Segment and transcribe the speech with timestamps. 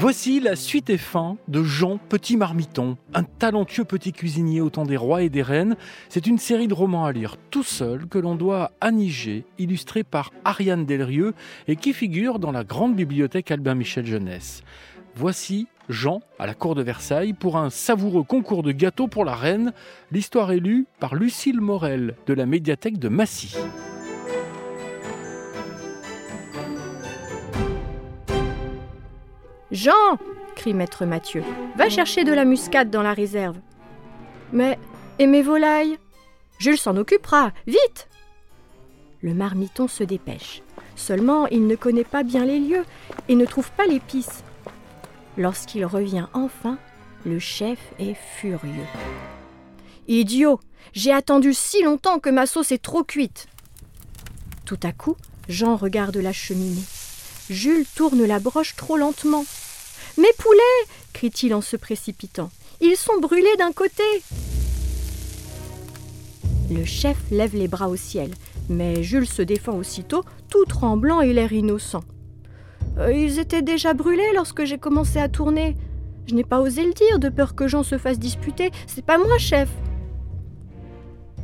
[0.00, 4.86] Voici la suite et fin de Jean Petit Marmiton, un talentueux petit cuisinier au temps
[4.86, 5.76] des rois et des reines.
[6.08, 9.44] C'est une série de romans à lire tout seul que l'on doit à Annie G,
[9.58, 11.34] illustré par Ariane Delrieux
[11.68, 14.62] et qui figure dans la grande bibliothèque Albin Michel Jeunesse.
[15.16, 19.34] Voici Jean à la cour de Versailles pour un savoureux concours de gâteaux pour la
[19.34, 19.74] reine.
[20.12, 23.54] L'histoire est lue par Lucille Morel de la médiathèque de Massy.
[29.72, 30.18] Jean
[30.56, 31.44] crie maître Mathieu.
[31.76, 33.56] Va chercher de la muscade dans la réserve.
[34.52, 34.78] Mais,
[35.18, 35.98] et mes volailles?
[36.58, 38.08] Jules s'en occupera, vite
[39.22, 40.62] Le marmiton se dépêche.
[40.96, 42.84] Seulement, il ne connaît pas bien les lieux
[43.28, 44.42] et ne trouve pas l'épice.
[45.38, 46.76] Lorsqu'il revient enfin,
[47.24, 48.86] le chef est furieux.
[50.08, 50.58] Idiot
[50.92, 53.46] J'ai attendu si longtemps que ma sauce est trop cuite.
[54.64, 55.16] Tout à coup,
[55.48, 56.82] Jean regarde la cheminée.
[57.48, 59.44] Jules tourne la broche trop lentement.
[60.20, 60.60] Mes poulets
[61.14, 62.50] crie-t-il en se précipitant.
[62.82, 64.02] Ils sont brûlés d'un côté.
[66.70, 68.30] Le chef lève les bras au ciel,
[68.68, 72.04] mais Jules se défend aussitôt, tout tremblant et l'air innocent.
[72.98, 75.74] Euh, ils étaient déjà brûlés lorsque j'ai commencé à tourner.
[76.26, 78.72] Je n'ai pas osé le dire de peur que Jean se fasse disputer.
[78.86, 79.70] C'est pas moi, chef.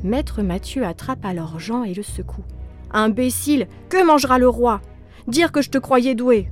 [0.04, 2.44] Maître Mathieu attrape alors Jean et le secoue.
[2.92, 4.82] Imbécile, que mangera le roi?
[5.28, 6.50] Dire que je te croyais doué.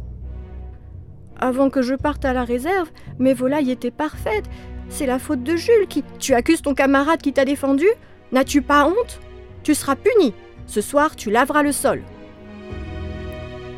[1.39, 4.49] Avant que je parte à la réserve, mes volailles étaient parfaites.
[4.89, 6.05] C'est la faute de Jules qui.
[6.19, 7.87] Tu accuses ton camarade qui t'a défendu?
[8.33, 9.21] N'as-tu pas honte?
[9.63, 10.35] Tu seras puni.
[10.67, 12.03] Ce soir, tu laveras le sol.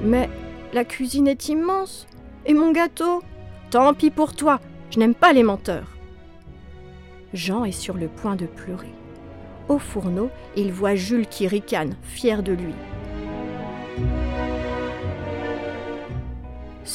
[0.03, 0.29] Mais
[0.73, 2.07] la cuisine est immense.
[2.45, 3.23] Et mon gâteau?
[3.71, 5.97] Tant pis pour toi, je n'aime pas les menteurs.
[7.33, 8.93] Jean est sur le point de pleurer.
[9.69, 12.75] Au fourneau, il voit Jules qui ricane, fier de lui.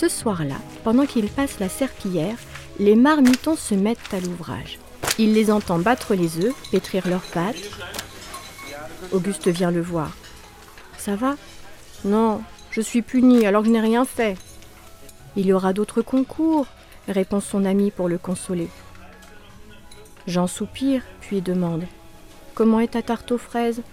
[0.02, 2.36] Ce soir-là, pendant qu'il passe la serpillière,
[2.80, 4.80] les marmitons se mettent à l'ouvrage.
[5.20, 7.70] Il les entend battre les œufs, pétrir leurs pâtes.
[9.12, 10.18] Auguste vient le voir.
[10.98, 11.36] Ça va
[12.04, 12.42] Non,
[12.72, 14.40] je suis puni alors que je n'ai rien fait.
[15.36, 16.66] Il y aura d'autres concours,
[17.08, 18.70] répond son ami pour le consoler.
[20.26, 21.84] Jean soupire, puis demande
[22.56, 23.84] Comment est ta tarte aux fraises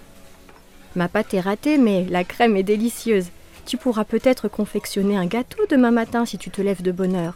[0.96, 3.26] Ma pâte est ratée, mais la crème est délicieuse.
[3.68, 7.34] Tu pourras peut-être confectionner un gâteau demain matin si tu te lèves de bonne heure.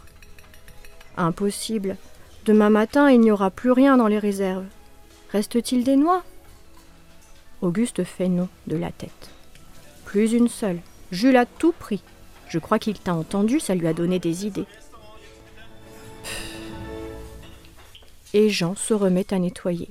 [1.15, 1.95] Impossible.
[2.47, 4.65] Demain matin, il n'y aura plus rien dans les réserves.
[5.31, 6.23] Reste-t-il des noix?
[7.61, 9.29] Auguste fait non de la tête.
[10.05, 10.79] Plus une seule.
[11.11, 12.01] Jules a tout pris.
[12.49, 14.65] Je crois qu'il t'a entendu, ça lui a donné des idées.
[18.33, 19.89] Et Jean se remet à nettoyer.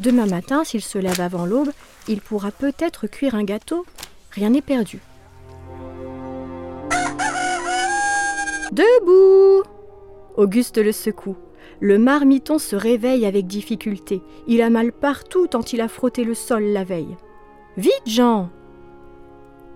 [0.00, 1.70] Demain matin, s'il se lève avant l'aube,
[2.08, 3.86] il pourra peut-être cuire un gâteau
[4.34, 5.00] Rien n'est perdu.
[8.72, 9.62] Debout
[10.36, 11.36] Auguste le secoue.
[11.78, 14.22] Le marmiton se réveille avec difficulté.
[14.48, 17.16] Il a mal partout tant il a frotté le sol la veille.
[17.76, 18.50] Vite, Jean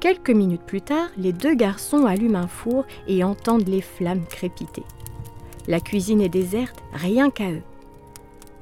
[0.00, 4.84] Quelques minutes plus tard, les deux garçons allument un four et entendent les flammes crépiter.
[5.68, 7.62] La cuisine est déserte, rien qu'à eux.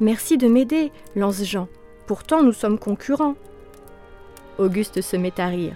[0.00, 1.68] Merci de m'aider, lance Jean.
[2.06, 3.36] Pourtant, nous sommes concurrents.
[4.58, 5.74] Auguste se met à rire.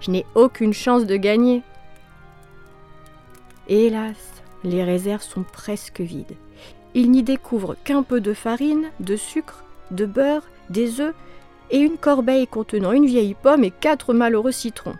[0.00, 1.62] Je n'ai aucune chance de gagner.
[3.68, 6.36] Hélas, les réserves sont presque vides.
[6.94, 11.14] Il n'y découvre qu'un peu de farine, de sucre, de beurre, des œufs
[11.70, 14.96] et une corbeille contenant une vieille pomme et quatre malheureux citrons.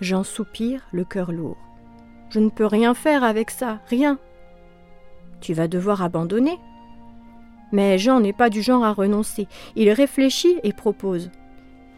[0.00, 1.56] J'en soupire, le cœur lourd.
[2.30, 4.18] Je ne peux rien faire avec ça, rien.
[5.40, 6.58] Tu vas devoir abandonner.
[7.72, 9.48] Mais Jean n'est pas du genre à renoncer.
[9.76, 11.30] Il réfléchit et propose.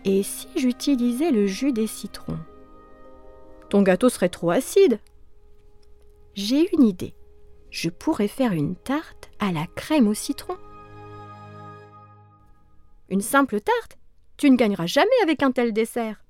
[0.09, 2.39] Et si j'utilisais le jus des citrons?
[3.69, 5.01] Ton gâteau serait trop acide.
[6.35, 7.13] J'ai une idée.
[7.71, 10.57] Je pourrais faire une tarte à la crème au citron.
[13.09, 13.99] Une simple tarte?
[14.37, 16.23] Tu ne gagneras jamais avec un tel dessert.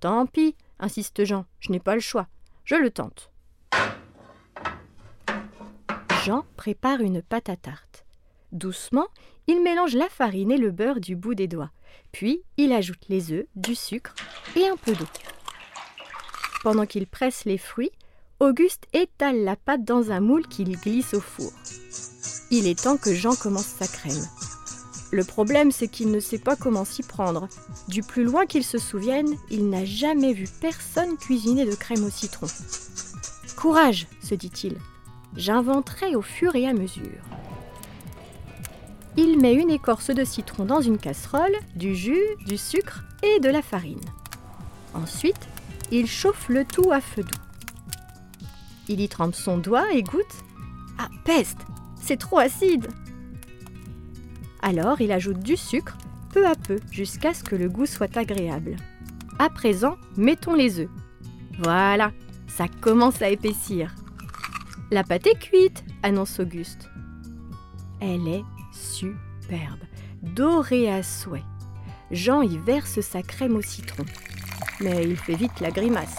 [0.00, 2.28] Tant pis, insiste Jean, je n'ai pas le choix.
[2.64, 3.30] Je le tente.
[6.24, 7.91] Jean prépare une pâte à tarte.
[8.52, 9.06] Doucement,
[9.46, 11.70] il mélange la farine et le beurre du bout des doigts.
[12.12, 14.14] Puis il ajoute les œufs, du sucre
[14.56, 15.06] et un peu d'eau.
[16.62, 17.90] Pendant qu'il presse les fruits,
[18.40, 21.52] Auguste étale la pâte dans un moule qu'il glisse au four.
[22.50, 24.24] Il est temps que Jean commence sa crème.
[25.12, 27.46] Le problème, c'est qu'il ne sait pas comment s'y prendre.
[27.86, 32.10] Du plus loin qu'il se souvienne, il n'a jamais vu personne cuisiner de crème au
[32.10, 32.48] citron.
[33.56, 34.76] Courage, se dit-il.
[35.36, 37.22] J'inventerai au fur et à mesure.
[39.16, 43.50] Il met une écorce de citron dans une casserole, du jus, du sucre et de
[43.50, 44.00] la farine.
[44.94, 45.48] Ensuite,
[45.90, 48.46] il chauffe le tout à feu doux.
[48.88, 50.44] Il y trempe son doigt et goûte.
[50.98, 51.60] Ah, peste
[52.00, 52.88] C'est trop acide
[54.62, 55.96] Alors il ajoute du sucre
[56.32, 58.76] peu à peu jusqu'à ce que le goût soit agréable.
[59.38, 60.90] À présent, mettons les œufs.
[61.58, 62.12] Voilà,
[62.46, 63.94] ça commence à épaissir.
[64.90, 66.90] La pâte est cuite, annonce Auguste.
[68.00, 69.80] Elle est superbe,
[70.22, 71.44] dorée à souhait.
[72.10, 74.04] Jean y verse sa crème au citron.
[74.80, 76.16] Mais il fait vite la grimace.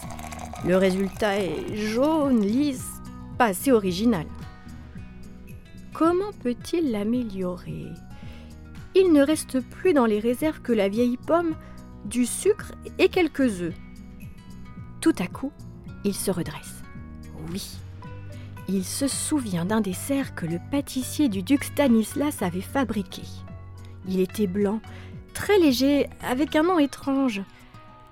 [0.66, 3.02] Le résultat est jaune, lisse,
[3.38, 4.26] pas assez original.
[5.94, 7.88] Comment peut-il l'améliorer?
[8.96, 11.56] Il ne reste plus dans les réserves que la vieille pomme,
[12.06, 13.74] du sucre et quelques œufs.
[15.02, 15.52] Tout à coup,
[16.04, 16.84] il se redresse.
[17.52, 17.78] Oui,
[18.68, 23.24] il se souvient d'un dessert que le pâtissier du duc Stanislas avait fabriqué.
[24.08, 24.82] Il était blanc,
[25.34, 27.42] très léger, avec un nom étrange.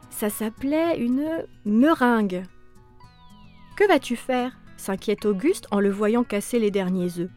[0.09, 2.44] Ça s'appelait une meringue.
[3.77, 4.51] Que vas-tu faire?
[4.77, 7.30] s'inquiète Auguste en le voyant casser les derniers œufs.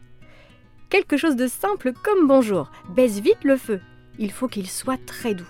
[0.89, 2.71] Quelque chose de simple comme bonjour.
[2.89, 3.81] Baisse vite le feu.
[4.19, 5.47] Il faut qu'il soit très doux.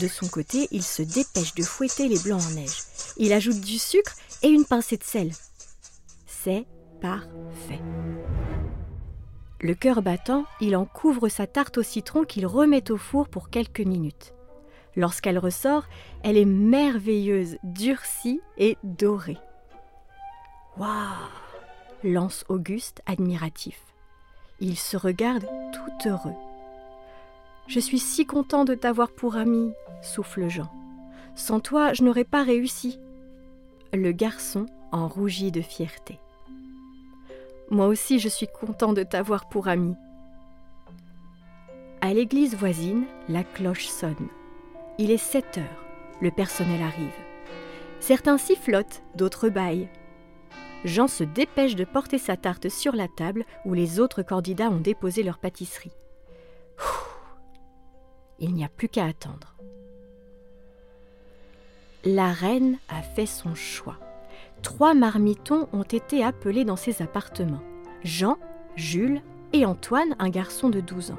[0.00, 2.82] De son côté, il se dépêche de fouetter les blancs en neige.
[3.16, 4.14] Il ajoute du sucre
[4.44, 5.30] et une pincée de sel.
[6.26, 6.66] C'est
[7.00, 7.80] parfait.
[9.60, 13.48] Le cœur battant, il en couvre sa tarte au citron qu'il remet au four pour
[13.48, 14.34] quelques minutes.
[14.94, 15.84] Lorsqu'elle ressort,
[16.22, 19.38] elle est merveilleuse, durcie et dorée.
[20.76, 20.90] Waouh
[22.04, 23.80] lance Auguste admiratif.
[24.60, 26.34] Il se regarde tout heureux.
[27.66, 30.70] Je suis si content de t'avoir pour ami, souffle Jean.
[31.34, 33.00] Sans toi, je n'aurais pas réussi.
[33.94, 36.18] Le garçon en rougit de fierté.
[37.70, 39.94] Moi aussi, je suis content de t'avoir pour ami.
[42.00, 44.28] À l'église voisine, la cloche sonne.
[44.98, 45.84] Il est 7 heures.
[46.20, 47.14] Le personnel arrive.
[48.00, 49.88] Certains sifflotent, d'autres baillent.
[50.84, 54.80] Jean se dépêche de porter sa tarte sur la table où les autres candidats ont
[54.80, 55.94] déposé leur pâtisserie.
[58.40, 59.53] Il n'y a plus qu'à attendre.
[62.06, 63.96] La reine a fait son choix.
[64.60, 67.62] Trois marmitons ont été appelés dans ses appartements.
[68.02, 68.36] Jean,
[68.76, 69.22] Jules
[69.54, 71.18] et Antoine, un garçon de 12 ans.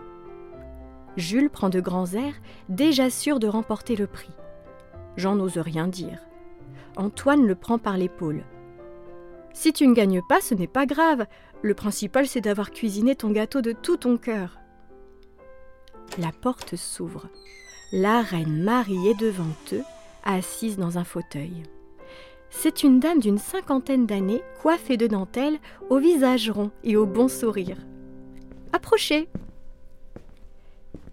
[1.18, 2.36] Jules prend de grands airs,
[2.70, 4.30] déjà sûr de remporter le prix.
[5.18, 6.20] Jean n'ose rien dire.
[6.98, 8.44] Antoine le prend par l'épaule.
[9.54, 11.26] Si tu ne gagnes pas, ce n'est pas grave.
[11.64, 14.60] Le principal, c'est d'avoir cuisiné ton gâteau de tout ton cœur.
[16.20, 17.28] La porte s'ouvre.
[17.92, 19.84] La reine Marie est devant eux,
[20.34, 21.64] assise dans un fauteuil.
[22.50, 27.28] C'est une dame d'une cinquantaine d'années, coiffée de dentelle, au visage rond et au bon
[27.28, 27.78] sourire.
[28.74, 29.28] Approchez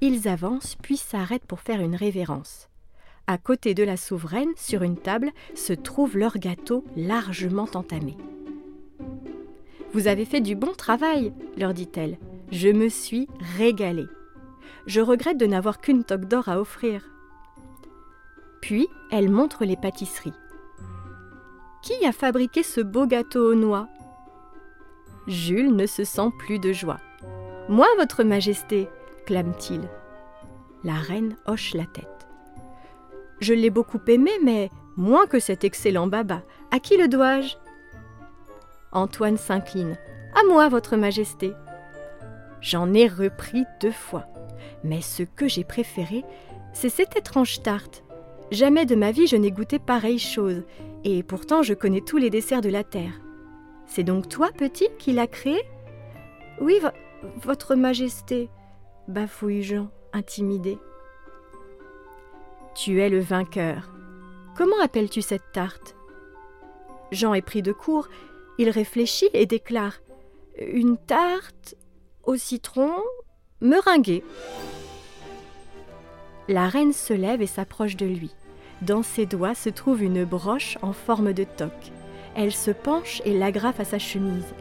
[0.00, 2.68] Ils avancent puis s'arrêtent pour faire une révérence.
[3.26, 8.16] À côté de la souveraine, sur une table, se trouve leur gâteau largement entamé.
[9.92, 12.18] Vous avez fait du bon travail, leur dit-elle.
[12.50, 13.28] Je me suis
[13.58, 14.06] régalée.
[14.86, 17.10] Je regrette de n'avoir qu'une toque d'or à offrir.
[18.62, 20.32] Puis, elle montre les pâtisseries.
[21.82, 23.88] Qui a fabriqué ce beau gâteau aux noix?
[25.26, 27.00] Jules ne se sent plus de joie.
[27.68, 28.88] Moi, votre majesté,
[29.26, 29.82] clame-t-il.
[30.84, 32.28] La reine hoche la tête.
[33.40, 36.42] Je l'ai beaucoup aimé, mais moins que cet excellent baba.
[36.70, 37.56] À qui le dois-je?
[38.92, 39.96] Antoine s'incline.
[40.34, 41.52] À moi, votre majesté.
[42.60, 44.26] J'en ai repris deux fois.
[44.84, 46.24] Mais ce que j'ai préféré,
[46.72, 48.01] c'est cette étrange tarte.
[48.52, 50.62] Jamais de ma vie je n'ai goûté pareille chose,
[51.04, 53.18] et pourtant je connais tous les desserts de la terre.
[53.86, 55.62] C'est donc toi, petit, qui l'as créé?
[56.60, 56.78] Oui,
[57.42, 58.50] votre majesté,
[59.08, 60.78] bafouille Jean, intimidé.
[62.74, 63.94] Tu es le vainqueur.
[64.54, 65.96] Comment appelles-tu cette tarte?
[67.10, 68.08] Jean est pris de court
[68.58, 69.94] il réfléchit et déclare
[70.58, 71.74] Une tarte
[72.22, 72.92] au citron
[73.60, 74.22] meringuée.
[76.48, 78.30] La reine se lève et s'approche de lui.
[78.82, 81.92] Dans ses doigts se trouve une broche en forme de toque.
[82.34, 84.54] Elle se penche et l'agrafe à sa chemise.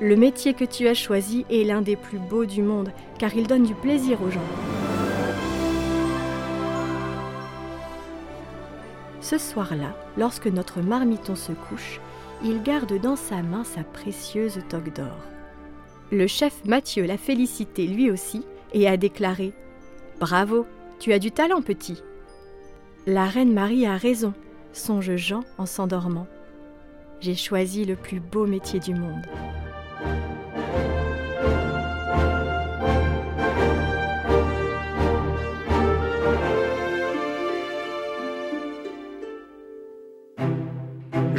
[0.00, 3.46] Le métier que tu as choisi est l'un des plus beaux du monde, car il
[3.46, 4.40] donne du plaisir aux gens.
[9.20, 12.00] Ce soir-là, lorsque notre marmiton se couche,
[12.42, 15.16] il garde dans sa main sa précieuse toque d'or.
[16.10, 19.52] Le chef Mathieu l'a félicité lui aussi et a déclaré
[20.18, 20.66] Bravo,
[20.98, 22.02] tu as du talent, petit.
[23.08, 24.34] La reine Marie a raison,
[24.72, 26.26] songe Jean en s'endormant.
[27.20, 29.24] J'ai choisi le plus beau métier du monde.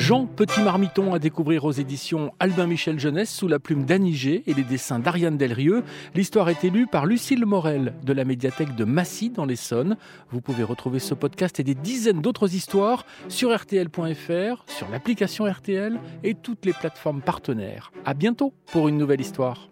[0.08, 4.54] Jean Petit Marmiton à découvrir aux éditions Albin Michel Jeunesse sous la plume d'Anigé et
[4.54, 5.84] les dessins d'Ariane Delrieux.
[6.16, 9.98] L'histoire est élue par Lucille Morel de la médiathèque de Massy dans l'Essonne.
[10.32, 16.00] Vous pouvez retrouver ce podcast et des dizaines d'autres histoires sur rtl.fr, sur l'application RTL
[16.24, 17.92] et toutes les plateformes partenaires.
[18.06, 19.68] À bientôt pour une nouvelle histoire.